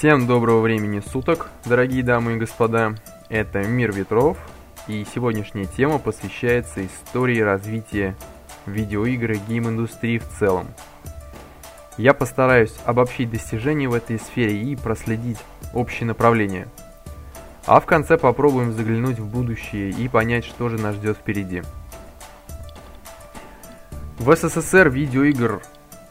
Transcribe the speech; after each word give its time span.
Всем 0.00 0.26
доброго 0.26 0.62
времени 0.62 1.00
суток, 1.00 1.50
дорогие 1.66 2.02
дамы 2.02 2.32
и 2.32 2.36
господа. 2.38 2.94
Это 3.28 3.62
Мир 3.64 3.92
Ветров, 3.92 4.38
и 4.88 5.04
сегодняшняя 5.14 5.66
тема 5.66 5.98
посвящается 5.98 6.86
истории 6.86 7.38
развития 7.40 8.16
видеоигр 8.64 9.32
и 9.32 9.36
гейм-индустрии 9.36 10.16
в 10.16 10.26
целом. 10.38 10.68
Я 11.98 12.14
постараюсь 12.14 12.74
обобщить 12.86 13.30
достижения 13.30 13.90
в 13.90 13.92
этой 13.92 14.18
сфере 14.18 14.62
и 14.62 14.74
проследить 14.74 15.36
общее 15.74 16.06
направление. 16.06 16.66
А 17.66 17.78
в 17.78 17.84
конце 17.84 18.16
попробуем 18.16 18.72
заглянуть 18.72 19.18
в 19.18 19.26
будущее 19.26 19.90
и 19.90 20.08
понять, 20.08 20.46
что 20.46 20.70
же 20.70 20.78
нас 20.78 20.96
ждет 20.96 21.18
впереди. 21.18 21.62
В 24.18 24.34
СССР 24.34 24.88
видеоигр 24.88 25.60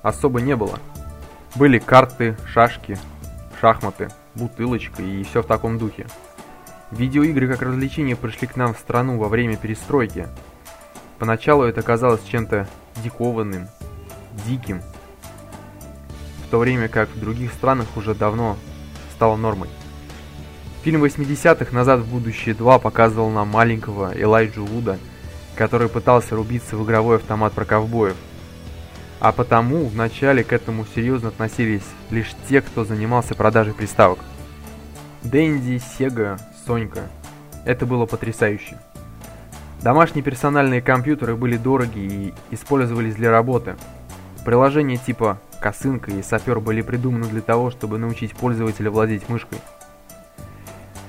особо 0.03 0.41
не 0.41 0.55
было. 0.55 0.77
Были 1.55 1.79
карты, 1.79 2.37
шашки, 2.45 2.95
шахматы, 3.59 4.09
бутылочка 4.35 5.01
и 5.01 5.23
все 5.23 5.41
в 5.41 5.45
таком 5.45 5.77
духе. 5.77 6.07
Видеоигры 6.91 7.47
как 7.47 7.61
развлечение 7.61 8.15
пришли 8.15 8.47
к 8.47 8.55
нам 8.55 8.73
в 8.73 8.79
страну 8.79 9.17
во 9.17 9.27
время 9.27 9.57
перестройки. 9.57 10.27
Поначалу 11.19 11.63
это 11.63 11.81
казалось 11.81 12.23
чем-то 12.23 12.67
дикованным, 13.03 13.67
диким, 14.45 14.81
в 16.49 16.51
то 16.51 16.57
время 16.57 16.87
как 16.87 17.09
в 17.09 17.19
других 17.19 17.53
странах 17.53 17.85
уже 17.95 18.15
давно 18.15 18.57
стало 19.13 19.35
нормой. 19.35 19.69
Фильм 20.83 21.03
80-х 21.03 21.75
«Назад 21.75 21.99
в 21.99 22.09
будущее 22.09 22.55
2» 22.55 22.79
показывал 22.79 23.29
нам 23.29 23.49
маленького 23.49 24.13
Элайджу 24.19 24.65
Вуда, 24.65 24.97
который 25.55 25.89
пытался 25.89 26.35
рубиться 26.35 26.77
в 26.77 26.83
игровой 26.85 27.17
автомат 27.17 27.53
про 27.53 27.65
ковбоев. 27.65 28.15
А 29.19 29.31
потому 29.33 29.85
вначале 29.87 30.43
к 30.43 30.53
этому 30.53 30.85
серьезно 30.95 31.29
относились 31.29 31.83
лишь 32.09 32.33
те, 32.47 32.61
кто 32.61 32.85
занимался 32.85 33.35
продажей 33.35 33.73
приставок. 33.73 34.19
Дэнди, 35.23 35.81
Сега, 35.97 36.39
Сонька. 36.65 37.01
Это 37.65 37.85
было 37.85 38.05
потрясающе. 38.05 38.79
Домашние 39.81 40.23
персональные 40.23 40.81
компьютеры 40.81 41.35
были 41.35 41.57
дороги 41.57 41.99
и 41.99 42.33
использовались 42.51 43.15
для 43.15 43.31
работы. 43.31 43.75
Приложения 44.45 44.97
типа 44.97 45.39
«Косынка» 45.61 46.11
и 46.11 46.23
«Сапер» 46.23 46.59
были 46.61 46.81
придуманы 46.81 47.27
для 47.27 47.41
того, 47.41 47.71
чтобы 47.71 47.97
научить 47.97 48.33
пользователя 48.33 48.89
владеть 48.89 49.27
мышкой. 49.27 49.59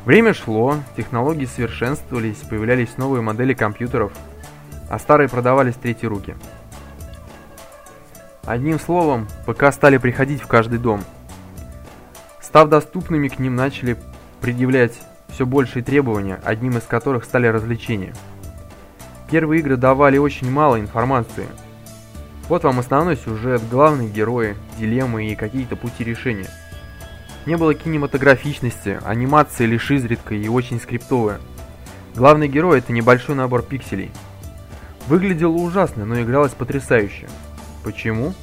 Время 0.05 0.34
шло, 0.34 0.77
технологии 0.97 1.45
совершенствовались, 1.45 2.39
появлялись 2.39 2.97
новые 2.97 3.22
модели 3.22 3.55
компьютеров, 3.55 4.12
а 4.89 4.98
старые 4.98 5.28
продавались 5.28 5.74
третьи 5.74 6.06
руки. 6.06 6.34
Одним 8.50 8.80
словом, 8.80 9.28
ПК 9.46 9.72
стали 9.72 9.96
приходить 9.96 10.42
в 10.42 10.48
каждый 10.48 10.80
дом. 10.80 11.04
Став 12.40 12.68
доступными, 12.68 13.28
к 13.28 13.38
ним 13.38 13.54
начали 13.54 13.96
предъявлять 14.40 14.98
все 15.28 15.46
большие 15.46 15.84
требования, 15.84 16.40
одним 16.42 16.76
из 16.76 16.82
которых 16.82 17.24
стали 17.24 17.46
развлечения. 17.46 18.12
Первые 19.30 19.60
игры 19.60 19.76
давали 19.76 20.18
очень 20.18 20.50
мало 20.50 20.80
информации. 20.80 21.46
Вот 22.48 22.64
вам 22.64 22.80
основной 22.80 23.16
сюжет, 23.16 23.62
главные 23.70 24.08
герои, 24.08 24.56
дилеммы 24.80 25.26
и 25.26 25.36
какие-то 25.36 25.76
пути 25.76 26.02
решения. 26.02 26.50
Не 27.46 27.56
было 27.56 27.72
кинематографичности, 27.72 28.98
анимация 29.04 29.68
лишь 29.68 29.92
изредка 29.92 30.34
и 30.34 30.48
очень 30.48 30.80
скриптовая. 30.80 31.38
Главный 32.16 32.48
герой 32.48 32.80
это 32.80 32.92
небольшой 32.92 33.36
набор 33.36 33.62
пикселей. 33.62 34.10
Выглядело 35.06 35.54
ужасно, 35.54 36.04
но 36.04 36.20
игралось 36.20 36.50
потрясающе. 36.50 37.28
Почему? 37.83 38.35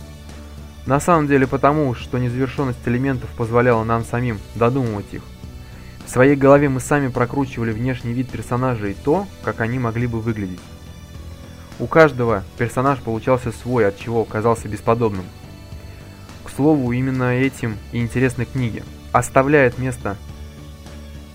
На 0.85 0.99
самом 0.99 1.27
деле 1.27 1.47
потому, 1.47 1.93
что 1.95 2.17
незавершенность 2.17 2.79
элементов 2.85 3.29
позволяла 3.31 3.83
нам 3.83 4.05
самим 4.05 4.39
додумывать 4.55 5.13
их. 5.13 5.21
В 6.05 6.09
своей 6.09 6.37
голове 6.37 6.69
мы 6.69 6.79
сами 6.79 7.09
прокручивали 7.09 7.73
внешний 7.73 8.13
вид 8.13 8.29
персонажей 8.29 8.91
и 8.91 8.95
то, 8.95 9.27
как 9.43 9.59
они 9.59 9.77
могли 9.77 10.07
бы 10.07 10.21
выглядеть. 10.21 10.61
У 11.79 11.85
каждого 11.85 12.43
персонаж 12.57 12.99
получался 12.99 13.51
свой, 13.51 13.85
от 13.85 13.99
чего 13.99 14.23
казался 14.23 14.69
бесподобным. 14.69 15.25
К 16.45 16.49
слову, 16.49 16.93
именно 16.93 17.35
этим 17.35 17.77
и 17.91 17.99
интересны 17.99 18.45
книги. 18.45 18.83
Оставляет 19.11 19.77
место 19.77 20.15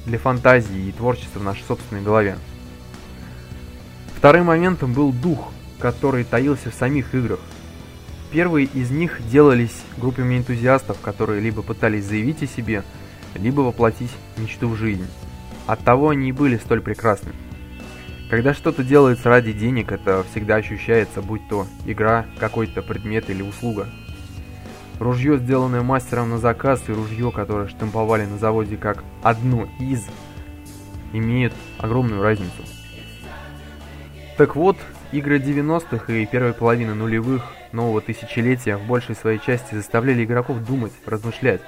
для 0.07 0.19
фантазии 0.19 0.89
и 0.89 0.93
творчества 0.93 1.39
в 1.39 1.45
нашей 1.45 1.63
собственной 1.65 2.03
голове. 2.03 2.39
Вторым 4.17 4.47
моментом 4.47 4.95
был 4.95 5.13
дух, 5.13 5.51
который 5.79 6.25
таился 6.25 6.71
в 6.71 6.75
самих 6.75 7.15
играх. 7.15 7.41
Первые 8.33 8.67
из 8.67 8.91
них 8.91 9.21
делались 9.29 9.83
группами 9.99 10.39
энтузиастов, 10.39 10.99
которые 11.01 11.43
либо 11.43 11.61
пытались 11.61 12.07
заявить 12.07 12.43
о 12.43 12.47
себе, 12.47 12.83
либо 13.35 13.61
воплотить 13.61 14.11
мечту 14.39 14.69
в 14.69 14.77
жизнь. 14.77 15.07
Оттого 15.67 16.09
они 16.09 16.31
и 16.31 16.33
были 16.33 16.57
столь 16.57 16.81
прекрасны. 16.81 17.33
Когда 18.31 18.55
что-то 18.55 18.83
делается 18.83 19.29
ради 19.29 19.53
денег, 19.53 19.93
это 19.93 20.25
всегда 20.31 20.57
ощущается, 20.57 21.21
будь 21.21 21.47
то 21.51 21.67
игра, 21.85 22.25
какой-то 22.39 22.81
предмет 22.81 23.29
или 23.29 23.43
услуга. 23.43 23.87
Ружье, 24.99 25.37
сделанное 25.37 25.83
мастером 25.83 26.31
на 26.31 26.39
заказ, 26.39 26.83
и 26.89 26.93
ружье, 26.93 27.31
которое 27.33 27.69
штамповали 27.69 28.25
на 28.25 28.39
заводе 28.39 28.79
как 28.79 29.05
одно 29.23 29.69
из, 29.79 30.07
имеют 31.13 31.53
огромную 31.77 32.23
разницу. 32.23 32.63
Так 34.39 34.57
вот, 34.57 34.79
игры 35.13 35.39
90-х 35.39 36.11
и 36.11 36.25
первой 36.25 36.55
половины 36.55 36.95
нулевых 36.95 37.45
нового 37.73 38.01
тысячелетия 38.01 38.77
в 38.77 38.87
большей 38.87 39.15
своей 39.15 39.39
части 39.39 39.75
заставляли 39.75 40.25
игроков 40.25 40.65
думать, 40.65 40.93
размышлять. 41.07 41.61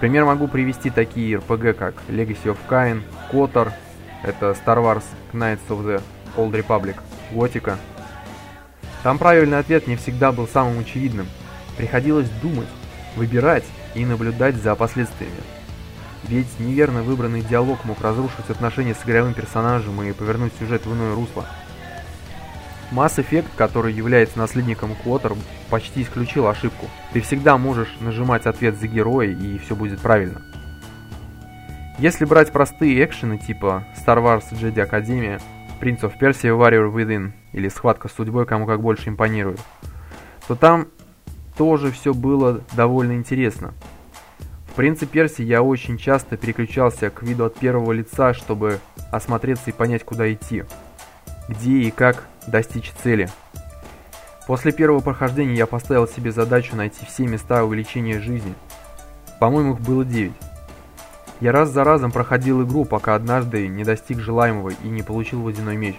Пример 0.00 0.24
могу 0.24 0.48
привести 0.48 0.90
такие 0.90 1.38
RPG, 1.38 1.72
как 1.74 1.94
Legacy 2.08 2.44
of 2.44 2.58
Kain, 2.68 3.02
KOTOR, 3.32 3.72
это 4.22 4.50
Star 4.50 4.78
Wars 4.78 5.04
Knights 5.32 5.66
of 5.68 5.84
the 5.84 6.02
Old 6.36 6.52
Republic, 6.52 6.96
Готика. 7.32 7.78
Там 9.02 9.18
правильный 9.18 9.58
ответ 9.58 9.86
не 9.86 9.96
всегда 9.96 10.32
был 10.32 10.48
самым 10.48 10.80
очевидным. 10.80 11.26
Приходилось 11.76 12.28
думать, 12.42 12.68
выбирать 13.16 13.64
и 13.94 14.04
наблюдать 14.04 14.56
за 14.56 14.74
последствиями. 14.74 15.34
Ведь 16.24 16.58
неверно 16.58 17.02
выбранный 17.02 17.42
диалог 17.42 17.84
мог 17.84 18.00
разрушить 18.00 18.48
отношения 18.48 18.94
с 18.94 19.04
игровым 19.04 19.34
персонажем 19.34 20.00
и 20.02 20.12
повернуть 20.12 20.52
сюжет 20.58 20.86
в 20.86 20.94
иное 20.94 21.14
русло. 21.14 21.44
Mass 22.94 23.16
Effect, 23.16 23.46
который 23.56 23.92
является 23.92 24.38
наследником 24.38 24.94
Квотер, 25.02 25.34
почти 25.68 26.02
исключил 26.02 26.46
ошибку. 26.46 26.86
Ты 27.12 27.20
всегда 27.20 27.58
можешь 27.58 27.92
нажимать 28.00 28.46
ответ 28.46 28.78
за 28.78 28.86
героя 28.86 29.28
и 29.28 29.58
все 29.58 29.74
будет 29.74 30.00
правильно. 30.00 30.42
Если 31.98 32.24
брать 32.24 32.52
простые 32.52 33.04
экшены 33.04 33.38
типа 33.38 33.84
Star 33.96 34.18
Wars 34.18 34.44
Jedi 34.52 34.88
Academia, 34.88 35.40
Prince 35.80 36.02
of 36.02 36.18
Persia 36.20 36.56
Warrior 36.56 36.92
Within 36.92 37.32
или 37.52 37.68
Схватка 37.68 38.08
с 38.08 38.12
судьбой, 38.12 38.46
кому 38.46 38.66
как 38.66 38.80
больше 38.80 39.08
импонирует, 39.08 39.60
то 40.46 40.54
там 40.54 40.86
тоже 41.56 41.90
все 41.90 42.14
было 42.14 42.62
довольно 42.72 43.12
интересно. 43.12 43.74
В 44.68 44.74
Принце 44.74 45.06
Персии 45.06 45.44
я 45.44 45.62
очень 45.62 45.98
часто 45.98 46.36
переключался 46.36 47.10
к 47.10 47.22
виду 47.22 47.44
от 47.44 47.56
первого 47.56 47.92
лица, 47.92 48.34
чтобы 48.34 48.80
осмотреться 49.12 49.70
и 49.70 49.72
понять, 49.72 50.04
куда 50.04 50.32
идти, 50.32 50.64
где 51.48 51.78
и 51.78 51.90
как 51.92 52.24
достичь 52.46 52.92
цели. 53.02 53.28
После 54.46 54.72
первого 54.72 55.00
прохождения 55.00 55.54
я 55.54 55.66
поставил 55.66 56.06
себе 56.06 56.30
задачу 56.30 56.76
найти 56.76 57.06
все 57.06 57.26
места 57.26 57.64
увеличения 57.64 58.20
жизни. 58.20 58.54
По-моему, 59.40 59.74
их 59.74 59.80
было 59.80 60.04
9. 60.04 60.32
Я 61.40 61.52
раз 61.52 61.70
за 61.70 61.82
разом 61.84 62.12
проходил 62.12 62.62
игру, 62.64 62.84
пока 62.84 63.14
однажды 63.14 63.66
не 63.68 63.84
достиг 63.84 64.20
желаемого 64.20 64.70
и 64.70 64.88
не 64.88 65.02
получил 65.02 65.42
водяной 65.42 65.76
меч. 65.76 65.96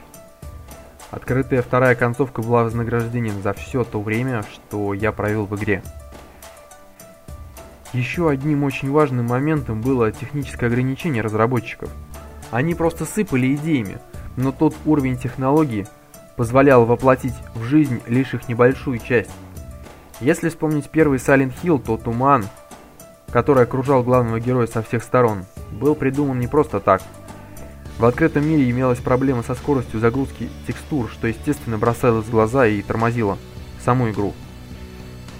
Открытая 1.11 1.61
вторая 1.61 1.95
концовка 1.95 2.41
была 2.41 2.63
вознаграждением 2.63 3.41
за 3.41 3.53
все 3.53 3.83
то 3.83 4.01
время, 4.01 4.43
что 4.43 4.93
я 4.93 5.11
провел 5.11 5.45
в 5.45 5.55
игре. 5.55 5.81
Еще 7.93 8.29
одним 8.29 8.63
очень 8.63 8.91
важным 8.91 9.25
моментом 9.25 9.81
было 9.81 10.11
техническое 10.11 10.67
ограничение 10.67 11.21
разработчиков. 11.21 11.89
Они 12.51 12.75
просто 12.75 13.05
сыпали 13.05 13.55
идеями, 13.55 13.99
но 14.35 14.51
тот 14.51 14.75
уровень 14.85 15.17
технологий 15.17 15.87
позволял 16.35 16.85
воплотить 16.85 17.33
в 17.53 17.63
жизнь 17.63 18.01
лишь 18.07 18.33
их 18.33 18.47
небольшую 18.47 18.99
часть. 18.99 19.31
Если 20.19 20.49
вспомнить 20.49 20.89
первый 20.89 21.19
Silent 21.19 21.53
Hill, 21.63 21.81
то 21.83 21.97
туман, 21.97 22.45
который 23.31 23.63
окружал 23.63 24.03
главного 24.03 24.39
героя 24.39 24.67
со 24.67 24.81
всех 24.81 25.03
сторон, 25.03 25.45
был 25.71 25.95
придуман 25.95 26.39
не 26.39 26.47
просто 26.47 26.79
так. 26.79 27.01
В 27.97 28.05
открытом 28.05 28.47
мире 28.47 28.69
имелась 28.69 28.99
проблема 28.99 29.43
со 29.43 29.55
скоростью 29.55 29.99
загрузки 29.99 30.49
текстур, 30.67 31.09
что 31.09 31.27
естественно 31.27 31.77
бросалось 31.77 32.25
в 32.25 32.31
глаза 32.31 32.67
и 32.67 32.81
тормозило 32.81 33.37
саму 33.83 34.09
игру. 34.11 34.33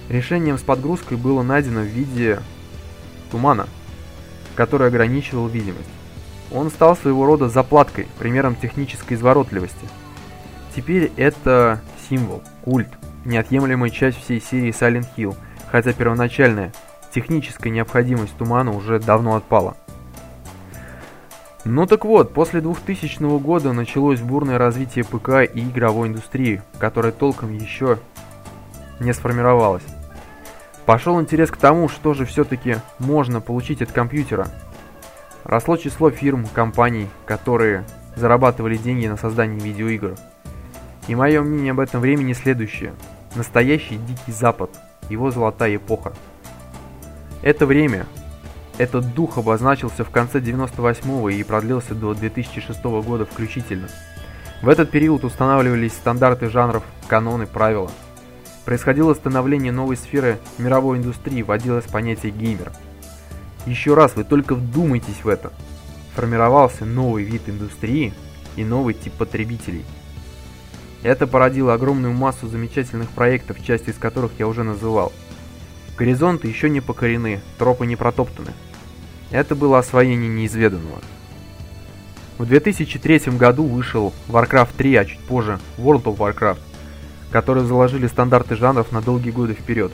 Решением 0.10 0.58
с 0.58 0.62
подгрузкой 0.62 1.18
было 1.18 1.42
найдено 1.42 1.82
в 1.82 1.86
виде 1.86 2.40
тумана, 3.32 3.68
который 4.56 4.88
ограничивал 4.88 5.48
видимость. 5.48 5.90
Он 6.52 6.70
стал 6.70 6.96
своего 6.96 7.26
рода 7.26 7.50
заплаткой, 7.50 8.08
примером 8.20 8.56
технической 8.56 9.18
изворотливости– 9.18 9.88
Теперь 10.76 11.10
это 11.16 11.80
символ, 12.10 12.44
культ, 12.66 12.90
неотъемлемая 13.24 13.90
часть 13.90 14.22
всей 14.22 14.42
серии 14.42 14.74
Silent 14.74 15.08
Hill, 15.16 15.38
хотя 15.72 15.94
первоначальная 15.94 16.74
техническая 17.14 17.72
необходимость 17.72 18.36
тумана 18.38 18.76
уже 18.76 19.00
давно 19.00 19.36
отпала. 19.38 19.78
Ну 21.64 21.88
так 21.88 22.04
вот, 22.04 22.34
после 22.34 22.60
2000 22.60 23.40
года 23.40 23.72
началось 23.72 24.20
бурное 24.20 24.58
развитие 24.58 25.06
ПК 25.06 25.50
и 25.52 25.62
игровой 25.62 26.10
индустрии, 26.10 26.62
которая 26.78 27.14
толком 27.14 27.54
еще 27.54 27.98
не 29.00 29.14
сформировалась. 29.14 29.84
Пошел 30.86 31.22
интерес 31.22 31.50
к 31.52 31.58
тому, 31.58 31.88
что 31.88 32.14
же 32.14 32.26
все-таки 32.26 32.78
можно 33.00 33.40
получить 33.40 33.82
от 33.82 33.94
компьютера. 33.94 34.50
Росло 35.46 35.78
число 35.78 36.12
фирм, 36.12 36.46
компаний, 36.54 37.08
которые 37.26 37.86
зарабатывали 38.16 38.76
деньги 38.76 39.08
на 39.08 39.16
создании 39.16 39.60
видеоигр. 39.60 40.16
И 41.08 41.16
мое 41.16 41.42
мнение 41.42 41.72
об 41.72 41.80
этом 41.80 42.02
времени 42.02 42.34
следующее. 42.34 42.94
Настоящий 43.36 43.98
Дикий 43.98 44.32
Запад, 44.32 44.72
его 45.10 45.30
золотая 45.30 45.76
эпоха. 45.76 46.14
Это 47.42 47.66
время, 47.66 48.08
этот 48.78 49.14
дух 49.14 49.38
обозначился 49.38 50.04
в 50.04 50.10
конце 50.10 50.40
98-го 50.40 51.30
и 51.30 51.44
продлился 51.44 51.94
до 51.94 52.14
2006 52.14 52.84
года 52.84 53.26
включительно. 53.26 53.88
В 54.62 54.70
этот 54.70 54.90
период 54.90 55.24
устанавливались 55.24 55.94
стандарты 55.94 56.50
жанров, 56.50 56.84
каноны, 57.08 57.46
правила. 57.46 57.92
Происходило 58.66 59.14
становление 59.14 59.72
новой 59.72 59.96
сферы 59.96 60.40
мировой 60.58 60.98
индустрии, 60.98 61.44
вводилось 61.44 61.86
понятие 61.86 62.32
геймер. 62.32 62.72
Еще 63.66 63.94
раз, 63.94 64.16
вы 64.16 64.24
только 64.24 64.56
вдумайтесь 64.56 65.24
в 65.24 65.30
это. 65.30 65.54
Формировался 66.16 66.86
новый 66.86 67.24
вид 67.24 67.44
индустрии 67.48 68.14
и 68.56 68.64
новый 68.64 68.94
тип 68.94 69.14
потребителей. 69.14 69.86
Это 71.06 71.28
породило 71.28 71.74
огромную 71.74 72.14
массу 72.14 72.48
замечательных 72.48 73.10
проектов, 73.10 73.64
часть 73.64 73.88
из 73.88 73.96
которых 73.96 74.32
я 74.40 74.48
уже 74.48 74.64
называл– 74.64 75.14
Горизонты 75.98 76.50
еще 76.50 76.70
не 76.70 76.82
покорены, 76.82 77.40
тропы 77.58 77.86
не 77.86 77.96
протоптаны. 77.96 78.52
Это 79.32 79.56
было 79.56 79.80
освоение 79.80 80.28
неизведанного. 80.30 81.00
В 82.38 82.46
2003 82.46 83.38
году 83.38 83.64
вышел 83.64 84.14
Warcraft 84.28 84.72
3, 84.76 84.96
а 84.96 85.06
чуть 85.06 85.20
позже 85.22 85.58
World 85.78 86.04
of 86.04 86.18
Warcraft, 86.18 86.60
которые 87.32 87.66
заложили 87.66 88.08
стандарты 88.08 88.58
жанров 88.58 88.92
на 88.92 89.02
долгие 89.02 89.32
годы 89.32 89.54
вперед. 89.54 89.94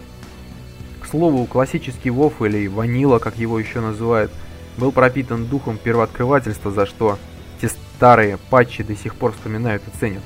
К 1.03 1.05
слову, 1.05 1.45
классический 1.45 2.09
WoW 2.09 2.47
или 2.47 2.67
Ванила, 2.67 3.19
как 3.19 3.37
его 3.37 3.59
еще 3.59 3.79
называют, 3.79 4.31
был 4.77 4.91
пропитан 4.91 5.45
духом 5.45 5.77
первооткрывательства, 5.77 6.71
за 6.71 6.87
что 6.87 7.19
те 7.61 7.69
старые 7.69 8.39
патчи 8.49 8.81
до 8.81 8.95
сих 8.95 9.13
пор 9.13 9.33
вспоминают 9.33 9.83
и 9.83 9.99
ценят. 9.99 10.23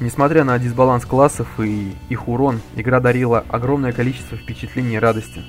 Несмотря 0.00 0.42
на 0.44 0.58
дисбаланс 0.58 1.04
классов 1.06 1.48
и 1.60 1.94
их 2.08 2.26
урон, 2.28 2.60
игра 2.74 2.98
дарила 3.00 3.44
огромное 3.48 3.92
количество 3.92 4.36
впечатлений 4.36 4.96
и 4.96 4.98
радости. 4.98 5.42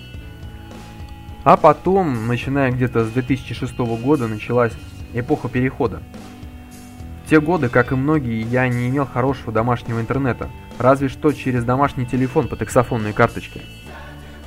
А 1.43 1.57
потом, 1.57 2.27
начиная 2.27 2.71
где-то 2.71 3.05
с 3.05 3.09
2006 3.11 3.77
года, 3.77 4.27
началась 4.27 4.73
эпоха 5.13 5.49
перехода. 5.49 6.01
В 7.25 7.29
те 7.29 7.41
годы, 7.41 7.69
как 7.69 7.91
и 7.91 7.95
многие, 7.95 8.43
я 8.43 8.67
не 8.67 8.89
имел 8.89 9.07
хорошего 9.07 9.51
домашнего 9.51 9.99
интернета, 9.99 10.49
разве 10.77 11.09
что 11.09 11.31
через 11.33 11.63
домашний 11.63 12.05
телефон 12.05 12.47
по 12.47 12.55
таксофонной 12.55 13.13
карточке. 13.13 13.61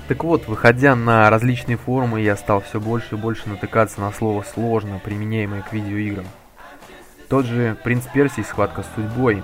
Так 0.07 0.23
вот, 0.23 0.47
выходя 0.47 0.95
на 0.95 1.29
различные 1.29 1.77
форумы, 1.77 2.21
я 2.21 2.37
стал 2.37 2.61
все 2.61 2.81
больше 2.81 3.17
и 3.17 3.19
больше 3.19 3.49
натыкаться 3.49 4.01
на 4.01 4.13
слово 4.13 4.45
«сложно», 4.55 5.01
применяемое 5.05 5.63
к 5.63 5.73
видеоиграм. 5.73 6.27
Тот 7.29 7.47
же 7.47 7.77
«Принц 7.83 8.05
Персий. 8.15 8.45
Схватка 8.45 8.85
с 8.85 8.95
судьбой», 8.95 9.43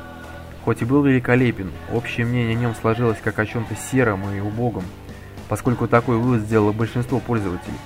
Хоть 0.64 0.80
и 0.80 0.86
был 0.86 1.02
великолепен, 1.02 1.70
общее 1.92 2.24
мнение 2.24 2.56
о 2.56 2.60
нем 2.60 2.74
сложилось 2.74 3.18
как 3.22 3.38
о 3.38 3.44
чем-то 3.44 3.76
сером 3.76 4.22
и 4.30 4.40
убогом, 4.40 4.84
поскольку 5.48 5.86
такой 5.86 6.16
вывод 6.16 6.40
сделало 6.40 6.72
большинство 6.72 7.20
пользователей. 7.20 7.76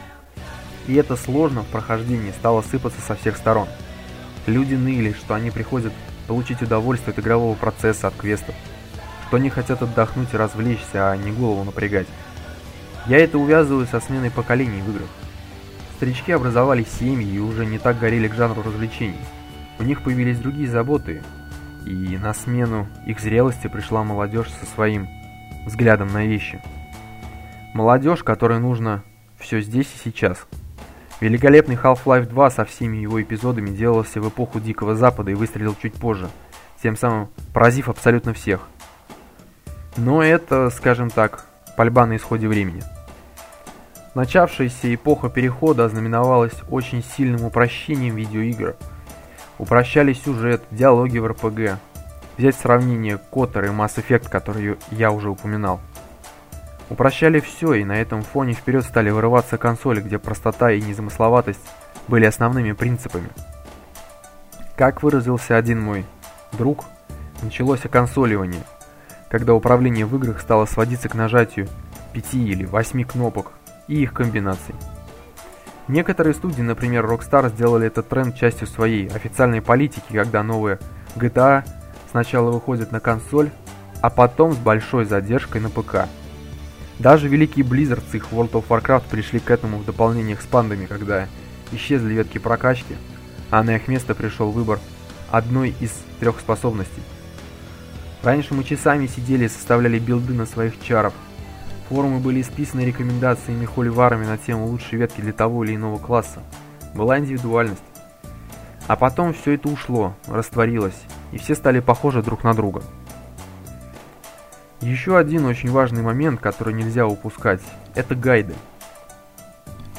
И 0.87 0.95
это 0.95 1.17
сложно 1.17 1.63
в 1.63 1.67
прохождении 1.67 2.31
стало 2.31 2.63
сыпаться 2.63 3.01
со 3.01 3.17
всех 3.17 3.37
сторон. 3.37 3.67
Люди 4.47 4.75
ныли, 4.75 5.13
что 5.13 5.35
они 5.35 5.51
приходят 5.51 5.93
получить 6.29 6.63
удовольствие 6.63 7.13
от 7.13 7.19
игрового 7.19 7.57
процесса, 7.57 8.07
от 8.07 8.15
квестов, 8.15 8.55
что 9.27 9.39
они 9.39 9.51
хотят 9.51 9.83
отдохнуть 9.83 10.33
и 10.33 10.37
развлечься, 10.37 11.11
а 11.11 11.17
не 11.17 11.33
голову 11.33 11.65
напрягать. 11.65 12.07
Я 13.07 13.19
это 13.19 13.39
увязываю 13.39 13.87
со 13.87 13.99
сменой 14.01 14.31
поколений 14.31 14.83
в 14.83 14.91
играх. 14.91 15.09
Старички 15.97 16.31
образовали 16.31 16.87
семьи 17.01 17.35
и 17.35 17.41
уже 17.41 17.67
не 17.67 17.79
так 17.79 17.99
горели 17.99 18.29
к 18.29 18.35
жанру 18.35 18.63
развлечений. 18.63 19.19
У 19.81 19.83
них 19.83 20.03
появились 20.03 20.39
другие 20.39 20.69
заботы, 20.69 21.23
и 21.87 22.19
на 22.19 22.35
смену 22.35 22.87
их 23.07 23.21
зрелости 23.21 23.67
пришла 23.69 24.05
молодежь 24.05 24.51
со 24.51 24.67
своим 24.67 25.09
взглядом 25.67 26.13
на 26.13 26.25
вещи. 26.27 26.61
Молодежь, 27.75 28.23
которой 28.23 28.59
нужно 28.59 29.03
все 29.39 29.61
здесь 29.61 29.87
и 29.95 29.99
сейчас. 29.99 30.47
Великолепный 31.21 31.77
Half-Life 31.77 32.29
2 32.29 32.51
со 32.51 32.65
всеми 32.65 32.99
его 32.99 33.21
эпизодами 33.21 33.71
делался 33.71 34.21
в 34.21 34.29
эпоху 34.29 34.61
Дикого 34.61 34.95
Запада 34.95 35.31
и 35.31 35.35
выстрелил 35.35 35.75
чуть 35.81 35.95
позже, 35.95 36.29
тем 36.83 36.97
самым 36.97 37.29
поразив 37.53 37.89
абсолютно 37.89 38.33
всех. 38.35 38.69
Но 39.97 40.23
это, 40.23 40.71
скажем 40.71 41.11
так, 41.11 41.47
пальба 41.77 42.07
на 42.07 42.17
исходе 42.17 42.47
времени. 42.47 42.83
Начавшаяся 44.15 44.95
эпоха 44.95 45.29
перехода 45.29 45.85
ознаменовалась 45.85 46.63
очень 46.71 47.03
сильным 47.03 47.45
упрощением 47.45 48.17
видеоигр– 48.17 48.77
Упрощали 49.59 50.13
сюжет, 50.13 50.63
диалоги 50.71 51.19
в 51.19 51.27
РПГ. 51.27 51.79
Взять 52.37 52.55
сравнение 52.55 53.19
Коттер 53.31 53.65
и 53.65 53.69
Mass 53.69 53.97
Effect, 53.97 54.29
который 54.29 54.79
я 54.93 55.11
уже 55.11 55.31
упоминал. 55.31 55.81
Упрощали 56.91 57.41
все, 57.41 57.75
и 57.75 57.85
на 57.85 58.01
этом 58.01 58.23
фоне 58.23 58.55
вперед 58.55 58.85
стали 58.85 59.11
вырываться 59.11 59.59
консоли, 59.59 60.01
где 60.01 60.19
простота 60.19 60.71
и 60.71 60.81
незамысловатость 60.81 61.61
были 62.07 62.25
основными 62.25 62.73
принципами. 62.73 63.29
Как 64.77 65.03
выразился 65.03 65.57
один 65.57 65.81
мой 65.81 66.07
друг, 66.53 66.85
началось 67.43 67.85
оконсоливание, 67.85 68.63
когда 69.29 69.55
управление 69.55 70.07
в 70.07 70.17
играх 70.17 70.41
стало 70.41 70.67
сводиться 70.67 71.09
к 71.09 71.15
нажатию 71.15 71.69
5 72.13 72.35
или 72.35 72.65
8 72.65 73.05
кнопок 73.05 73.53
и 73.89 74.03
их 74.03 74.15
комбинаций. 74.15 74.75
Некоторые 75.89 76.35
студии, 76.35 76.61
например 76.61 77.07
Rockstar, 77.07 77.49
сделали 77.49 77.87
этот 77.87 78.09
тренд 78.09 78.37
частью 78.37 78.67
своей 78.67 79.09
официальной 79.09 79.63
политики, 79.63 80.13
когда 80.13 80.43
новые 80.43 80.79
GTA 81.17 81.65
сначала 82.11 82.51
выходят 82.51 82.93
на 82.93 83.01
консоль, 83.01 83.51
а 84.03 84.11
потом 84.11 84.53
с 84.53 84.57
большой 84.57 85.07
задержкой 85.07 85.63
на 85.63 85.71
ПК. 85.71 86.07
Даже 86.99 87.29
великий 87.29 87.63
Blizzard 87.63 88.03
с 88.11 88.15
их 88.15 88.27
World 88.33 88.51
of 88.53 88.65
Warcraft 88.69 89.05
пришли 89.11 89.41
к 89.41 89.51
этому 89.51 89.79
в 89.79 89.87
дополнениях 89.87 90.43
с 90.43 90.47
пандами, 90.47 90.85
когда 90.85 91.27
исчезли 91.73 92.13
ветки 92.13 92.37
прокачки, 92.37 92.97
а 93.51 93.63
на 93.63 93.77
их 93.77 93.89
место 93.89 94.15
пришел 94.15 94.51
выбор 94.51 94.81
одной 95.31 95.75
из 95.81 95.93
трех 96.21 96.39
способностей. 96.41 97.03
Раньше 98.23 98.53
мы 98.53 98.65
часами 98.65 99.07
сидели 99.07 99.45
и 99.45 99.49
составляли 99.49 99.99
билды 99.99 100.35
на 100.35 100.45
своих 100.45 100.83
чаров, 100.83 101.15
Форумы 101.89 102.19
были 102.19 102.43
исписаны 102.43 102.83
рекомендациями 102.83 103.65
холиварами 103.65 104.27
на 104.27 104.37
тему 104.37 104.67
лучшей 104.67 104.99
ветки 104.99 105.23
для 105.23 105.33
того 105.33 105.65
или 105.65 105.75
иного 105.75 105.99
класса. 105.99 106.43
Была 106.95 107.19
индивидуальность. 107.19 107.83
А 108.87 108.97
потом 108.97 109.33
все 109.33 109.53
это 109.53 109.69
ушло, 109.69 110.15
растворилось, 110.27 111.01
и 111.33 111.39
все 111.39 111.55
стали 111.55 111.81
похожи 111.81 112.23
друг 112.23 112.45
на 112.45 112.55
друга. 112.55 112.83
Еще 114.81 115.19
один 115.19 115.45
очень 115.47 115.71
важный 115.71 116.03
момент, 116.03 116.41
который 116.41 116.73
нельзя 116.73 117.07
упускать, 117.07 117.61
это 117.95 118.15
гайды. 118.15 118.55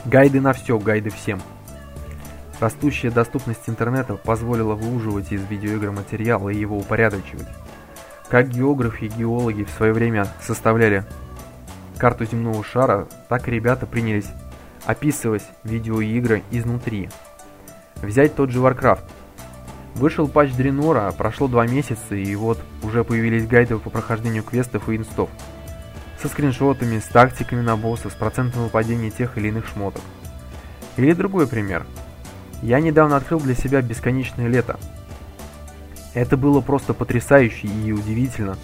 Гайды 0.05 0.41
на 0.41 0.53
все, 0.53 0.79
гайды 0.79 1.09
всем. 1.09 1.41
Растущая 2.59 3.11
доступность 3.11 3.67
интернета 3.67 4.15
позволила 4.15 4.75
выуживать 4.75 5.31
из 5.31 5.43
видеоигр 5.43 5.91
материал 5.91 6.49
и 6.49 6.55
его 6.55 6.77
упорядочивать. 6.77 7.47
Как 8.27 8.49
географы 8.49 9.05
и 9.05 9.09
геологи 9.09 9.63
в 9.63 9.69
свое 9.71 9.91
время 9.91 10.27
составляли 10.41 11.03
карту 11.99 12.25
земного 12.25 12.63
шара, 12.63 13.07
так 13.27 13.47
ребята 13.47 13.85
принялись 13.85 14.25
описывать 14.85 15.43
видеоигры 15.63 16.41
изнутри. 16.49 17.09
Взять 17.97 18.35
тот 18.35 18.49
же 18.49 18.59
Warcraft. 18.59 19.03
Вышел 19.95 20.27
патч 20.27 20.53
Дренора, 20.53 21.11
прошло 21.11 21.47
два 21.47 21.67
месяца, 21.67 22.15
и 22.15 22.33
вот 22.35 22.59
уже 22.81 23.03
появились 23.03 23.47
гайды 23.47 23.77
по 23.77 23.89
прохождению 23.89 24.43
квестов 24.43 24.87
и 24.87 24.95
инстов. 24.95 25.29
Со 26.21 26.29
скриншотами, 26.29 26.99
с 26.99 27.05
тактиками 27.05 27.61
на 27.61 27.75
босса, 27.75 28.09
с 28.09 28.13
процентом 28.13 28.63
выпадения 28.63 29.09
тех 29.09 29.37
или 29.37 29.49
иных 29.49 29.67
шмоток. 29.67 30.01
Или 30.97 31.13
другой 31.13 31.47
пример. 31.47 31.85
Я 32.61 32.79
недавно 32.79 33.17
открыл 33.17 33.39
для 33.39 33.55
себя 33.55 33.81
«Бесконечное 33.81 34.47
лето». 34.47 34.79
Это 36.13 36.37
было 36.37 36.61
просто 36.61 36.93
потрясающе 36.93 37.67
и 37.67 37.91
удивительно. 37.91 38.57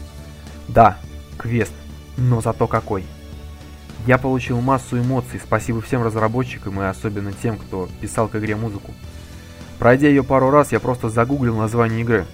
Да, 0.68 0.98
квест, 1.38 1.74
но 2.18 2.42
зато 2.42 2.68
какой. 2.68 3.04
Я 4.06 4.20
получил 4.20 4.62
массу 4.62 5.00
эмоций, 5.00 5.40
спасибо 5.44 5.82
всем 5.82 6.04
разработчикам 6.04 6.80
и 6.80 6.86
особенно 6.86 7.34
тем, 7.34 7.58
кто 7.58 7.90
писал 8.02 8.28
к 8.28 8.36
игре 8.36 8.56
музыку. 8.56 8.94
Пройдя 9.80 10.08
ее 10.08 10.24
пару 10.24 10.52
раз, 10.52 10.72
я 10.72 10.80
просто 10.80 11.10
загуглил 11.10 11.58
название 11.58 12.02
игры. 12.02 12.26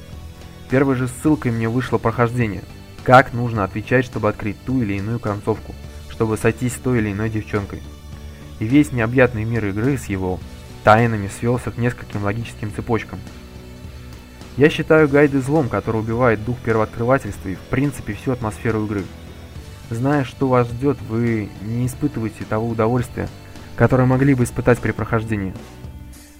Первой 0.69 0.95
же 0.95 1.07
ссылкой 1.07 1.53
мне 1.53 1.69
вышло 1.69 1.97
прохождение. 1.97 2.63
Как 3.03 3.31
нужно 3.33 3.63
отвечать, 3.63 4.05
чтобы 4.05 4.27
открыть 4.27 4.61
ту 4.65 4.81
или 4.81 4.97
иную 4.97 5.19
концовку, 5.19 5.73
чтобы 6.09 6.37
сойтись 6.37 6.73
с 6.73 6.79
той 6.79 6.99
или 6.99 7.13
иной 7.13 7.29
девчонкой. 7.29 7.81
И 8.59 8.65
весь 8.65 8.91
необъятный 8.91 9.45
мир 9.45 9.65
игры 9.65 9.97
с 9.97 10.05
его 10.05 10.39
тайнами 10.83 11.29
свелся 11.39 11.71
к 11.71 11.77
нескольким 11.77 12.23
логическим 12.23 12.73
цепочкам. 12.73 13.19
Я 14.57 14.69
считаю 14.69 15.07
гайды 15.07 15.39
злом, 15.39 15.69
который 15.69 16.01
убивает 16.01 16.43
дух 16.43 16.57
первооткрывательства 16.59 17.47
и 17.47 17.55
в 17.55 17.61
принципе 17.61 18.13
всю 18.13 18.33
атмосферу 18.33 18.85
игры. 18.85 19.03
Зная, 19.91 20.23
что 20.23 20.47
вас 20.47 20.69
ждет, 20.69 20.97
вы 21.09 21.49
не 21.61 21.85
испытываете 21.85 22.45
того 22.45 22.69
удовольствия, 22.69 23.27
которое 23.75 24.05
могли 24.05 24.33
бы 24.33 24.45
испытать 24.45 24.79
при 24.79 24.93
прохождении. 24.93 25.53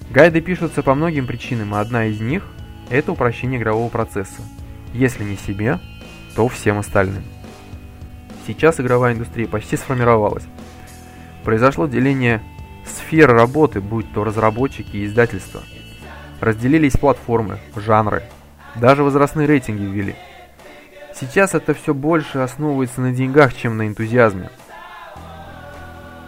Гайды 0.10 0.40
пишутся 0.40 0.82
по 0.82 0.96
многим 0.96 1.28
причинам, 1.28 1.74
а 1.74 1.82
одна 1.82 2.06
из 2.06 2.22
них– 2.22 2.48
это 2.90 3.12
упрощение 3.12 3.60
игрового 3.60 3.90
процесса. 3.90 4.42
Если 4.94 5.26
не 5.26 5.36
себе, 5.36 5.80
то 6.34 6.48
всем 6.48 6.80
остальным. 6.80 7.24
Сейчас 8.48 8.80
игровая 8.80 9.16
индустрия 9.16 9.50
почти 9.50 9.76
сформировалась. 9.76 10.46
Произошло 11.44 11.88
деление 11.88 12.42
сфер 12.86 13.30
работы, 13.30 13.82
будь 13.82 14.12
то 14.14 14.24
разработчики 14.24 14.96
и 14.96 15.06
издательства. 15.06 15.62
Разделились 16.40 16.94
платформы, 16.94 17.60
жанры, 17.76 18.24
даже 18.78 19.04
возрастные 19.04 19.46
рейтинги 19.46 19.84
ввели. 19.84 20.16
Сейчас 21.22 21.54
это 21.54 21.76
все 21.76 21.94
больше 21.94 22.40
основывается 22.40 23.00
на 23.00 23.12
деньгах, 23.12 23.54
чем 23.54 23.78
на 23.78 23.88
энтузиазме. 23.88 24.50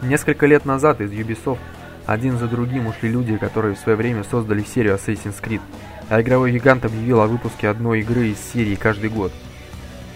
Несколько 0.04 0.46
лет 0.46 0.66
назад 0.66 1.02
из 1.02 1.12
Ubisoft 1.12 1.58
один 2.06 2.38
за 2.38 2.48
другим 2.48 2.86
ушли 2.86 3.10
люди, 3.10 3.36
которые 3.38 3.74
в 3.74 3.80
свое 3.80 3.98
время 3.98 4.24
создали 4.24 4.62
серию 4.62 4.94
Assassin's 4.94 5.42
Creed, 5.42 5.62
а 6.10 6.22
игровой 6.22 6.52
гигант 6.52 6.86
объявил 6.86 7.22
о 7.22 7.28
выпуске 7.28 7.70
одной 7.70 8.02
игры 8.02 8.28
из 8.28 8.38
серии 8.38 8.76
каждый 8.76 9.10
год. 9.10 9.32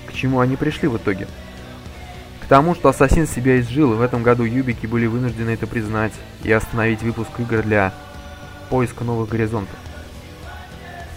К 0.06 0.14
чему 0.14 0.42
они 0.42 0.56
пришли 0.58 0.88
в 0.88 0.98
итоге? 0.98 1.28
К 2.44 2.46
тому, 2.46 2.76
что 2.76 2.90
Ассасин 2.90 3.26
себя 3.26 3.60
изжил, 3.60 3.94
и 3.94 3.98
в 3.98 4.02
этом 4.02 4.22
году 4.22 4.44
юбики 4.44 4.86
были 4.86 5.08
вынуждены 5.08 5.50
это 5.50 5.66
признать 5.66 6.14
и 6.44 6.52
остановить 6.52 7.02
выпуск 7.02 7.32
игр 7.40 7.64
для 7.64 7.94
поиска 8.70 9.04
новых 9.04 9.28
горизонтов. 9.28 9.76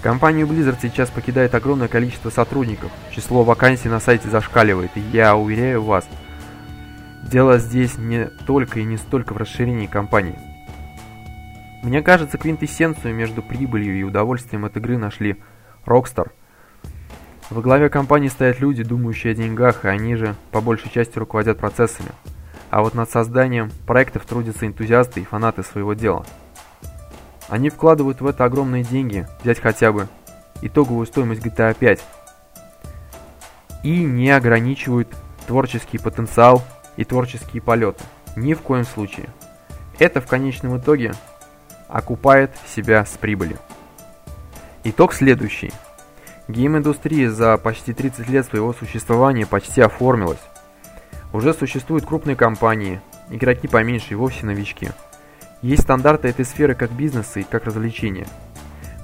Компанию 0.02 0.46
Blizzard 0.46 0.78
сейчас 0.80 1.10
покидает 1.10 1.54
огромное 1.54 1.88
количество 1.88 2.30
сотрудников, 2.30 2.90
число 3.10 3.44
вакансий 3.44 3.88
на 3.88 4.00
сайте 4.00 4.28
зашкаливает, 4.28 4.90
и 4.94 5.00
я 5.00 5.36
уверяю 5.36 5.82
вас, 5.82 6.08
дело 7.22 7.58
здесь 7.58 7.98
не 7.98 8.26
только 8.46 8.80
и 8.80 8.84
не 8.84 8.96
столько 8.96 9.34
в 9.34 9.36
расширении 9.36 9.86
компании. 9.86 10.38
Мне 11.82 12.02
кажется, 12.02 12.38
квинтэссенцию 12.38 13.14
между 13.14 13.42
прибылью 13.42 13.98
и 13.98 14.02
удовольствием 14.02 14.64
от 14.64 14.76
игры 14.76 14.98
нашли 14.98 15.36
Rockstar– 15.86 16.30
во 17.50 17.62
главе 17.62 17.88
компании 17.88 18.28
стоят 18.28 18.60
люди, 18.60 18.84
думающие 18.84 19.32
о 19.32 19.34
деньгах, 19.34 19.84
и 19.84 19.88
они 19.88 20.14
же 20.14 20.36
по 20.52 20.60
большей 20.60 20.88
части 20.88 21.18
руководят 21.18 21.58
процессами. 21.58 22.10
А 22.70 22.80
вот 22.80 22.94
над 22.94 23.10
созданием 23.10 23.72
проектов 23.88 24.24
трудятся 24.24 24.68
энтузиасты 24.68 25.20
и 25.20 25.24
фанаты 25.24 25.64
своего 25.64 25.94
дела. 25.94 26.24
Они 27.50 27.68
вкладывают 27.68 28.20
в 28.20 28.26
это 28.28 28.44
огромные 28.44 28.84
деньги, 28.84 29.26
взять 29.42 29.58
хотя 29.58 29.90
бы 29.90 30.06
итоговую 30.62 31.04
стоимость 31.06 31.44
GTA 31.44 31.76
5. 31.76 32.00
И 33.82 34.04
не 34.04 34.30
ограничивают 34.30 35.08
творческий 35.48 35.98
потенциал 35.98 36.62
и 36.96 37.04
творческие 37.04 37.60
полеты. 37.60 38.04
Ни 38.36 38.54
в 38.54 38.60
коем 38.60 38.84
случае. 38.84 39.26
Это 39.98 40.20
в 40.20 40.28
конечном 40.28 40.78
итоге 40.78 41.12
окупает 41.88 42.52
себя 42.72 43.04
с 43.04 43.18
прибылью. 43.18 43.58
Итог 44.84 45.12
следующий. 45.12 45.72
Гейм-индустрия 46.46 47.30
за 47.30 47.56
почти 47.58 47.92
30 47.92 48.28
лет 48.28 48.46
своего 48.46 48.72
существования 48.72 49.44
почти 49.44 49.80
оформилась. 49.80 50.38
Уже 51.32 51.52
существуют 51.52 52.06
крупные 52.06 52.36
компании, 52.36 53.00
игроки 53.28 53.66
поменьше 53.66 54.12
и 54.12 54.14
вовсе 54.14 54.46
новички. 54.46 54.90
Есть 55.62 55.82
стандарты 55.82 56.28
этой 56.28 56.44
сферы 56.44 56.74
как 56.74 56.90
бизнеса 56.90 57.40
и 57.40 57.44
как 57.44 57.66
развлечения. 57.66 58.26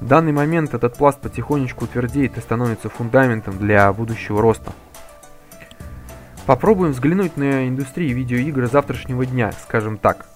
В 0.01 0.07
данный 0.07 0.33
момент 0.33 0.73
этот 0.73 0.97
пласт 0.97 1.21
потихонечку 1.21 1.87
твердеет 1.87 2.39
и 2.39 2.41
становится 2.41 2.89
фундаментом 2.89 3.59
для 3.59 3.93
будущего 3.93 4.41
роста. 4.41 4.73
Попробуем 6.47 6.93
взглянуть 6.93 7.37
на 7.37 7.69
индустрию 7.69 8.17
видеоигр 8.17 8.67
завтрашнего 8.67 9.27
дня, 9.27 9.53
скажем 9.63 9.99
так. 9.99 10.27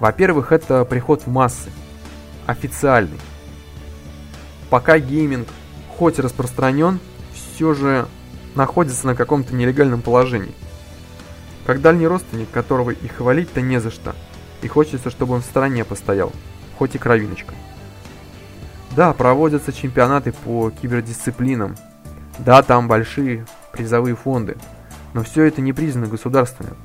Во-первых, 0.00 0.52
это 0.52 0.84
приход 0.84 1.22
в 1.22 1.30
массы. 1.30 1.70
Официальный. 2.46 3.20
Пока 4.70 4.98
гейминг 4.98 5.48
хоть 5.96 6.18
распространен, 6.18 6.98
все 7.32 7.74
же 7.74 8.06
находится 8.54 9.06
на 9.06 9.14
каком-то 9.14 9.54
нелегальном 9.54 10.02
положении. 10.02 10.54
Как 11.66 11.80
дальний 11.80 12.06
родственник, 12.06 12.50
которого 12.50 12.90
и 12.90 13.08
хвалить-то 13.08 13.60
не 13.60 13.80
за 13.80 13.90
что, 13.90 14.14
и 14.62 14.68
хочется, 14.68 15.10
чтобы 15.10 15.34
он 15.34 15.42
в 15.42 15.46
стороне 15.46 15.84
постоял, 15.84 16.32
хоть 16.78 16.94
и 16.94 16.98
кровиночка. 16.98 17.54
Да, 18.96 19.12
проводятся 19.12 19.72
чемпионаты 19.72 20.32
по 20.32 20.70
кибердисциплинам, 20.70 21.76
да, 22.38 22.62
там 22.62 22.88
большие 22.88 23.46
призовые 23.72 24.16
фонды, 24.16 24.56
но 25.14 25.22
все 25.22 25.44
это 25.44 25.60
не 25.60 25.72
признано 25.72 26.06
государственным. 26.06 26.76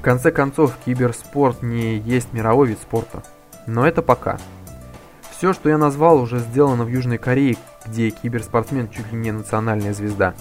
В 0.00 0.02
конце 0.02 0.32
концов, 0.32 0.74
киберспорт 0.84 1.62
не 1.62 1.98
есть 1.98 2.32
мировой 2.32 2.68
вид 2.68 2.78
спорта. 2.80 3.22
Но 3.66 3.86
это 3.86 4.00
пока. 4.00 4.38
Все, 5.30 5.52
что 5.52 5.68
я 5.68 5.76
назвал, 5.76 6.20
уже 6.20 6.38
сделано 6.38 6.84
в 6.84 6.88
Южной 6.88 7.18
Корее, 7.18 7.56
где 7.86 8.10
киберспортсмен 8.10 8.88
чуть 8.88 9.12
ли 9.12 9.18
не 9.18 9.30
национальная 9.30 9.92
звезда. 9.92 10.34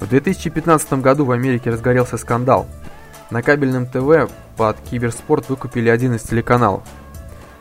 В 0.00 0.06
2015 0.08 0.92
году 1.00 1.24
в 1.24 1.30
Америке 1.32 1.70
разгорелся 1.70 2.18
скандал. 2.18 2.66
На 3.30 3.42
кабельном 3.42 3.86
ТВ 3.86 4.30
под 4.56 4.80
киберспорт 4.80 5.48
выкупили 5.48 5.88
один 5.88 6.14
из 6.14 6.22
телеканалов. 6.22 6.82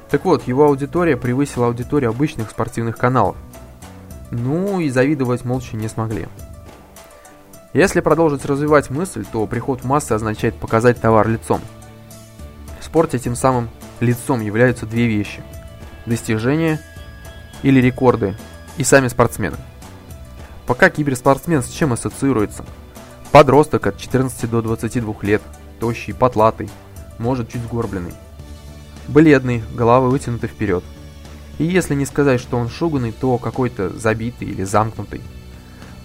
Так 0.10 0.24
вот, 0.26 0.48
его 0.48 0.66
аудитория 0.66 1.18
превысила 1.18 1.68
аудиторию 1.68 2.12
обычных 2.12 2.52
спортивных 2.52 2.98
каналов. 2.98 3.36
Ну 4.30 4.80
и 4.80 4.90
завидовать 4.90 5.44
молча 5.44 5.76
не 5.76 5.88
смогли. 5.88 6.28
Если 7.74 8.00
продолжить 8.00 8.46
развивать 8.46 8.90
мысль, 8.90 9.26
то 9.30 9.46
приход 9.48 9.82
в 9.82 9.86
массы 9.86 10.14
означает 10.14 10.56
показать 10.56 11.02
товар 11.02 11.28
лицом. 11.28 11.60
В 12.80 12.86
спорте 12.86 13.20
тем 13.20 13.36
самым 13.36 13.70
лицом 14.00 14.42
являются 14.42 14.86
две 14.86 15.08
вещи. 15.08 15.44
Достижения 16.06 16.80
или 17.64 17.82
рекорды 17.82 18.38
и 18.78 18.84
сами 18.84 19.08
спортсмены. 19.08 19.58
Пока 20.68 20.90
киберспортсмен 20.90 21.64
с 21.64 21.70
чем 21.70 21.94
ассоциируется? 21.94 22.64
Подросток 23.36 23.86
от 23.88 23.98
14 23.98 24.50
до 24.50 24.62
22 24.62 25.14
лет, 25.24 25.42
тощий, 25.82 26.14
потлатый, 26.14 26.70
может 27.18 27.52
чуть 27.52 27.64
сгорбленный. 27.64 28.14
Бледный, 29.10 29.62
голова 29.74 30.08
вытянута 30.08 30.48
вперед. 30.48 30.86
И 31.58 31.66
если 31.66 31.96
не 31.96 32.06
сказать, 32.06 32.40
что 32.40 32.56
он 32.56 32.70
шуганный, 32.70 33.12
то 33.12 33.38
какой-то 33.38 33.90
забитый 33.90 34.48
или 34.48 34.64
замкнутый. 34.64 35.20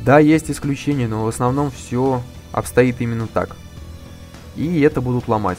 Да, 0.01 0.19
есть 0.19 0.51
исключения, 0.51 1.07
но 1.07 1.25
в 1.25 1.29
основном 1.29 1.71
все 1.71 2.21
обстоит 2.51 3.01
именно 3.01 3.29
так. 3.29 3.55
И 4.57 4.81
это 4.81 5.01
будут 5.01 5.29
ломать. 5.29 5.59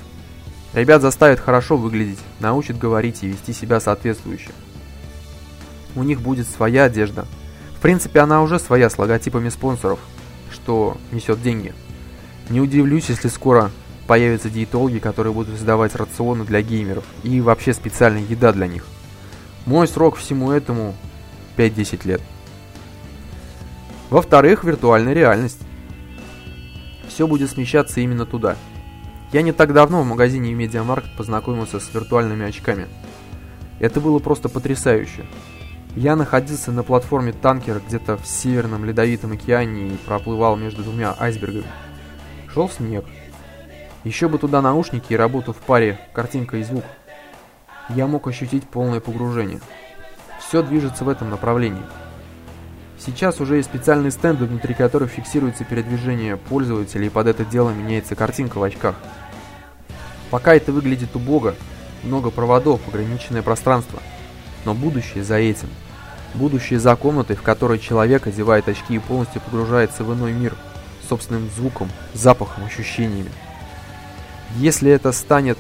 Ребят 0.74 1.01
заставят 1.01 1.40
хорошо 1.40 1.78
выглядеть, 1.78 2.20
научат 2.42 2.78
говорить 2.78 3.24
и 3.24 3.28
вести 3.28 3.54
себя 3.54 3.80
соответствующе 3.80 4.51
у 5.96 6.04
них 6.04 6.20
будет 6.22 6.50
своя 6.50 6.84
одежда. 6.84 7.25
В 7.78 7.82
принципе, 7.82 8.20
она 8.20 8.42
уже 8.42 8.60
своя 8.60 8.90
с 8.90 8.98
логотипами 8.98 9.48
спонсоров, 9.48 10.00
что 10.51 10.98
несет 11.12 11.41
деньги. 11.41 11.74
Не 12.50 12.62
удивлюсь, 12.62 13.10
если 13.10 13.27
скоро 13.27 13.72
появятся 14.08 14.50
диетологи, 14.50 15.00
которые 15.00 15.34
будут 15.34 15.58
сдавать 15.58 15.96
рационы 15.96 16.43
для 16.43 16.62
геймеров 16.62 17.05
и 17.24 17.39
вообще 17.39 17.74
специальная 17.74 18.24
еда 18.24 18.51
для 18.51 18.67
них. 18.67 18.86
Мой 19.65 19.88
срок 19.88 20.17
всему 20.17 20.51
этому 20.51 20.96
5-10 21.58 22.08
лет. 22.08 22.22
Во-вторых, 24.10 24.63
виртуальная 24.63 25.13
реальность. 25.13 25.60
Все 27.08 27.27
будет 27.27 27.51
смещаться 27.51 28.01
именно 28.01 28.25
туда. 28.25 28.58
Я 29.31 29.41
не 29.43 29.53
так 29.53 29.74
давно 29.74 30.01
в 30.01 30.05
магазине 30.05 30.53
Медиамаркт 30.53 31.15
познакомился 31.15 31.79
с 31.79 31.93
виртуальными 31.93 32.46
очками. 32.46 32.88
Это 33.79 34.01
было 34.01 34.20
просто 34.20 34.50
потрясающе. 34.50 35.25
Я 35.95 36.15
находился 36.15 36.71
на 36.71 36.83
платформе 36.83 37.33
танкера 37.33 37.81
где-то 37.86 38.15
в 38.15 38.25
Северном 38.25 38.86
Ледовитом 38.86 39.33
океане 39.33 39.89
и 39.89 39.98
проплывал 39.98 40.55
между 40.55 40.83
двумя 40.83 41.13
айсбергами. 41.19 41.65
Шел 42.53 42.69
снег. 42.69 43.03
Еще 44.05 44.29
бы 44.29 44.38
туда 44.38 44.62
наушники 44.62 45.12
и 45.12 45.17
работу 45.17 45.51
в 45.51 45.57
паре 45.57 46.00
картинка 46.13 46.57
и 46.57 46.63
звук. 46.63 46.86
Я 47.89 48.07
мог 48.07 48.25
ощутить 48.25 48.63
полное 48.69 49.01
погружение. 49.01 49.60
Все 50.39 50.63
движется 50.63 51.03
в 51.03 51.10
этом 51.10 51.29
направлении. 51.29 51.83
Сейчас 52.98 53.41
уже 53.41 53.57
есть 53.57 53.67
специальные 53.67 54.12
стенды, 54.12 54.45
внутри 54.45 54.74
которых 54.74 55.12
фиксируется 55.12 55.65
передвижение 55.65 56.38
пользователя, 56.38 57.05
и 57.05 57.10
под 57.10 57.27
это 57.27 57.43
дело 57.43 57.71
меняется 57.71 58.15
картинка 58.15 58.60
в 58.60 58.63
очках. 58.63 58.95
Пока 60.29 60.55
это 60.55 60.71
выглядит 60.71 61.15
убого, 61.17 61.53
много 62.03 62.29
проводов, 62.29 62.79
ограниченное 62.88 63.41
пространство– 63.41 64.00
но 64.65 64.74
будущее 64.74 65.24
за 65.24 65.36
этим. 65.38 65.70
Будущее 66.34 66.80
за 66.80 66.96
комнатой, 66.96 67.36
в 67.36 67.41
которой 67.41 67.80
человек 67.80 68.27
одевает 68.27 68.70
очки 68.70 68.96
и 68.96 69.00
полностью 69.00 69.41
погружается 69.41 70.03
в 70.03 70.13
иной 70.13 70.34
мир, 70.34 70.56
собственным 71.08 71.50
звуком, 71.50 71.89
запахом, 72.13 72.65
ощущениями. 72.65 73.32
Если 74.56 74.91
это 74.91 75.12
станет 75.12 75.58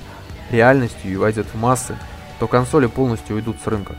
реальностью 0.49 1.11
и 1.11 1.15
войдет 1.15 1.47
в 1.47 1.57
массы, 1.57 1.97
то 2.39 2.47
консоли 2.47 2.87
полностью 2.87 3.35
уйдут 3.35 3.57
с 3.63 3.67
рынка. 3.67 3.95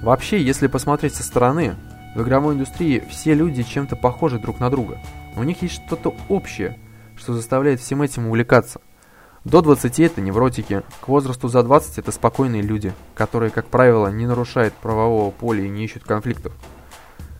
Вообще, 0.00 0.42
если 0.42 0.66
посмотреть 0.66 1.14
со 1.14 1.22
стороны, 1.22 1.74
в 2.14 2.22
игровой 2.22 2.54
индустрии 2.54 3.02
все 3.10 3.34
люди 3.34 3.62
чем-то 3.62 3.96
похожи 3.96 4.38
друг 4.38 4.60
на 4.60 4.70
друга. 4.70 4.98
У 5.36 5.42
них 5.42 5.62
есть 5.62 5.74
что-то 5.74 6.14
общее, 6.28 6.78
что 7.16 7.34
заставляет 7.34 7.80
всем 7.80 8.02
этим 8.02 8.28
увлекаться. 8.28 8.80
До 9.44 9.60
20 9.60 10.00
это 10.00 10.22
невротики, 10.22 10.82
к 11.02 11.08
возрасту 11.08 11.48
за 11.48 11.62
20 11.62 11.98
это 11.98 12.12
спокойные 12.12 12.62
люди, 12.62 12.94
которые, 13.14 13.50
как 13.50 13.66
правило, 13.66 14.08
не 14.08 14.26
нарушают 14.26 14.72
правового 14.72 15.30
поля 15.30 15.64
и 15.64 15.68
не 15.68 15.84
ищут 15.84 16.04
конфликтов. 16.04 16.54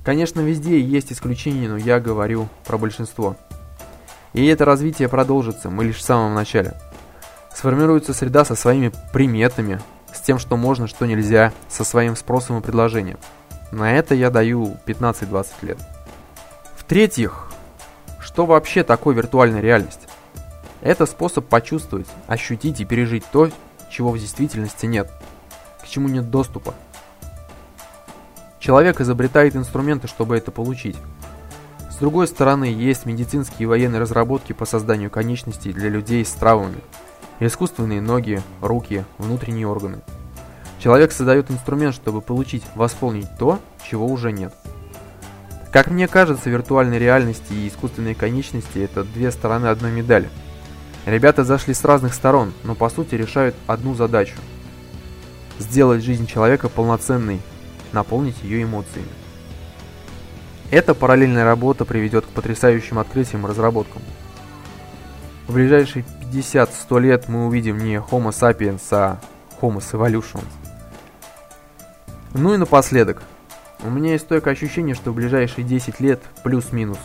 Конечно, 0.05 0.43
везде 0.43 0.79
есть 0.79 1.13
исключения, 1.13 1.67
но 1.67 1.79
я 1.79 2.01
говорю 2.01 2.49
про 2.67 2.77
большинство. 2.77 3.37
И 4.35 4.45
это 4.47 4.67
развитие 4.67 5.09
продолжится, 5.09 5.71
мы 5.71 5.85
лишь 5.85 5.97
в 5.97 6.03
самом 6.03 6.35
начале. 6.35 6.75
Сформируется 7.55 8.13
среда 8.13 8.45
со 8.45 8.55
своими 8.55 8.93
приметами, 9.15 9.81
с 10.13 10.21
тем, 10.21 10.39
что 10.39 10.59
можно, 10.59 10.87
что 10.87 11.07
нельзя, 11.07 11.55
со 11.71 11.85
своим 11.85 12.17
спросом 12.17 12.59
и 12.59 12.63
предложением. 12.63 13.19
На 13.73 13.93
это 13.93 14.15
я 14.15 14.31
даю 14.31 14.77
15-20 14.85 15.47
лет. 15.63 15.79
В-третьих, 16.77 17.51
что 18.21 18.45
вообще 18.45 18.85
такое 18.85 19.15
виртуальная 19.15 19.63
реальность? 19.63 20.04
Это 20.85 21.07
способ 21.07 21.47
почувствовать, 21.49 22.07
ощутить 22.27 22.79
и 22.81 22.85
пережить 22.85 23.25
то, 23.33 23.51
чего 23.91 24.11
в 24.11 24.19
действительности 24.19 24.85
нет, 24.85 25.11
к 25.83 25.89
чему 25.89 26.09
нет 26.09 26.31
доступа. 26.31 26.75
Человек 28.61 29.01
изобретает 29.01 29.57
инструменты, 29.57 30.09
чтобы 30.09 30.37
это 30.37 30.51
получить. 30.51 30.97
С 31.91 31.97
другой 31.97 32.29
стороны, 32.29 32.65
есть 32.65 33.07
медицинские 33.07 33.61
и 33.61 33.67
военные 33.67 34.01
разработки 34.01 34.53
по 34.53 34.67
созданию 34.67 35.11
конечностей 35.11 35.73
для 35.73 35.89
людей 35.89 36.23
с 36.23 36.33
травмами, 36.33 36.81
искусственные 37.41 38.03
ноги, 38.03 38.43
руки, 38.61 39.05
внутренние 39.17 39.67
органы. 39.67 40.01
Человек 40.81 41.13
создает 41.13 41.51
инструмент, 41.51 41.95
чтобы 41.95 42.21
получить, 42.21 42.63
восполнить 42.75 43.29
то, 43.39 43.59
чего 43.89 44.07
уже 44.07 44.33
нет. 44.33 44.53
Как 45.73 45.89
мне 45.89 46.09
кажется, 46.09 46.51
виртуальная 46.51 46.99
реальность 46.99 47.51
и 47.51 47.69
искусственные 47.69 48.15
конечности– 48.15 48.79
это 48.81 49.03
две 49.03 49.31
стороны 49.31 49.67
одной 49.67 49.93
медали. 49.93 50.29
Ребята 51.07 51.45
зашли 51.45 51.75
с 51.75 51.85
разных 51.85 52.15
сторон, 52.15 52.53
но 52.63 52.75
по 52.75 52.89
сути 52.89 53.15
решают 53.15 53.55
одну 53.67 53.95
задачу– 53.95 54.37
сделать 55.59 56.03
жизнь 56.03 56.27
человека 56.27 56.69
полноценной, 56.69 57.41
наполнить 57.93 58.43
ее 58.43 58.63
эмоциями. 58.63 59.09
Эта 60.71 60.95
параллельная 60.95 61.45
работа 61.45 61.85
приведет 61.85 62.25
к 62.25 62.31
потрясающим 62.31 62.99
открытиям 62.99 63.47
и 63.47 63.49
разработкам. 63.49 64.03
В 65.47 65.55
ближайшие 65.55 66.07
50-100 66.33 67.01
лет 67.01 67.29
мы 67.29 67.47
увидим 67.47 67.79
не 67.79 67.97
Homo 67.97 68.31
sapiens, 68.31 68.83
а 68.91 69.21
Homo 69.61 69.79
evolutions. 69.79 70.45
Ну 72.33 72.55
и 72.55 72.57
напоследок. 72.57 73.23
У 73.83 73.91
меня 73.91 74.13
есть 74.13 74.25
стойкое 74.25 74.55
ощущение, 74.55 74.95
что 74.95 75.13
в 75.13 75.15
ближайшие 75.15 75.65
10 75.65 76.01
лет, 76.01 76.23
плюс-минус, 76.43 76.99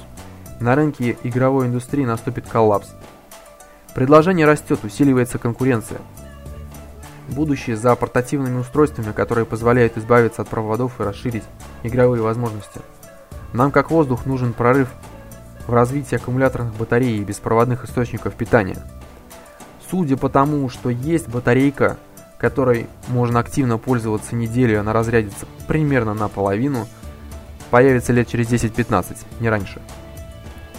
на 0.62 0.76
рынке 0.76 1.18
игровой 1.24 1.68
индустрии 1.68 2.06
наступит 2.06 2.48
коллапс. 2.48 2.88
Предложение 3.96 4.46
растет, 4.46 4.80
усиливается 4.84 5.40
конкуренция. 5.40 6.00
Будущее 7.28 7.76
за 7.76 7.96
портативными 7.96 8.60
устройствами, 8.60 9.12
которые 9.12 9.46
позволяют 9.46 9.98
избавиться 9.98 10.42
от 10.42 10.48
проводов 10.50 11.00
и 11.00 11.04
расширить 11.04 11.44
игровые 11.84 12.22
возможности. 12.22 12.82
Нам 13.54 13.72
как 13.72 13.92
воздух 13.92 14.26
нужен 14.26 14.54
прорыв 14.54 14.90
в 15.68 15.74
развитии 15.74 16.16
аккумуляторных 16.16 16.76
батарей 16.76 17.20
и 17.20 17.24
беспроводных 17.24 17.86
источников 17.86 18.36
питания. 18.36 18.78
Судя 19.90 20.18
по 20.18 20.30
тому, 20.30 20.70
что 20.70 20.90
есть 20.90 21.28
батарейка, 21.28 21.98
которой 22.38 22.88
можно 23.08 23.40
активно 23.40 23.78
пользоваться 23.78 24.36
неделю, 24.36 24.80
она 24.80 24.94
разрядится 24.94 25.46
примерно 25.68 26.14
наполовину, 26.14 26.88
появится 27.70 28.14
лет 28.14 28.28
через 28.28 28.48
10-15, 28.48 29.18
не 29.40 29.50
раньше. 29.50 29.82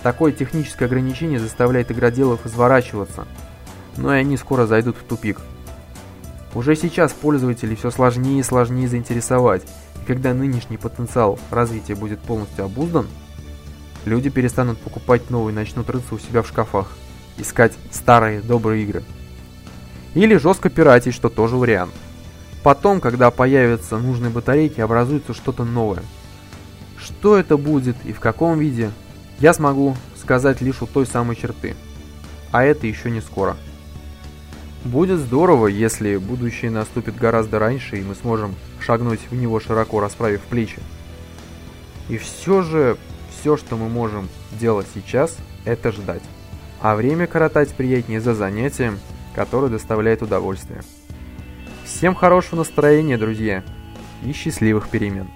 Такое 0.03 0.33
техническое 0.33 0.87
ограничение 0.87 1.39
заставляет 1.39 1.91
игроделов 1.91 2.47
изворачиваться, 2.47 3.27
но 3.97 4.15
и 4.15 4.19
они 4.19 4.37
скоро 4.37 4.67
зайдут 4.67 4.97
в 4.97 5.05
тупик. 5.05 5.41
Уже 6.55 6.75
сейчас 6.75 7.13
пользователей 7.13 7.77
все 7.77 7.91
сложнее 7.91 8.41
и 8.41 8.45
сложнее 8.45 8.89
заинтересовать, 8.89 9.63
и 10.03 10.07
когда 10.07 10.33
нынешний 10.33 10.79
потенциал 10.79 11.39
развития 11.51 11.95
будет 11.95 12.19
полностью 12.21 12.65
обуздан, 12.65 13.07
люди 14.07 14.31
перестанут 14.31 14.79
покупать 14.79 15.31
новые 15.31 15.53
и 15.53 15.57
начнут 15.57 15.91
рыться 15.91 16.15
у 16.15 16.19
себя 16.19 16.43
в 16.43 16.49
шкафах, 16.49 16.89
искать 17.37 17.75
старые 17.91 18.41
добрые 18.41 18.83
игры. 18.85 19.05
Или 20.15 20.37
жестко 20.37 20.71
пиратить, 20.71 21.15
что 21.15 21.29
тоже 21.29 21.57
вариант. 21.57 21.93
Потом, 22.63 23.01
когда 23.01 23.31
появятся 23.31 23.99
нужные 23.99 24.31
батарейки, 24.31 24.81
образуется 24.81 25.35
что-то 25.35 25.65
новое. 25.65 26.03
Что 26.99 27.37
это 27.39 27.57
будет 27.57 27.97
и 28.05 28.13
в 28.13 28.21
каком 28.21 28.59
виде, 28.59 28.91
я 29.41 29.55
смогу 29.55 29.97
сказать 30.17 30.61
лишь 30.61 30.83
у 30.83 30.87
той 30.87 31.07
самой 31.07 31.35
черты. 31.35 31.75
А 32.53 32.63
это 32.63 32.87
еще 32.87 33.11
не 33.11 33.21
скоро. 33.21 33.57
Будет 34.85 35.19
здорово, 35.19 35.67
если 35.67 36.17
будущее 36.17 36.71
наступит 36.71 37.17
гораздо 37.17 37.59
раньше, 37.59 37.99
и 37.99 38.03
мы 38.03 38.15
сможем 38.15 38.55
шагнуть 38.81 39.21
в 39.31 39.35
него 39.35 39.61
широко 39.61 40.01
расправив 40.01 40.41
плечи. 40.43 40.79
И 42.09 42.17
все 42.17 42.63
же, 42.63 42.97
все, 43.31 43.57
что 43.57 43.77
мы 43.77 43.89
можем 43.89 44.29
делать 44.53 44.87
сейчас, 44.95 45.37
это 45.65 45.93
ждать. 45.93 46.23
А 46.81 46.95
время 46.95 47.27
коротать 47.27 47.75
приятнее 47.75 48.21
за 48.21 48.35
занятием, 48.35 48.99
которое 49.35 49.69
доставляет 49.69 50.23
удовольствие. 50.23 50.83
Всем 51.85 52.15
хорошего 52.15 52.61
настроения, 52.61 53.19
друзья, 53.19 53.63
и 54.25 54.33
счастливых 54.33 54.89
перемен. 54.89 55.29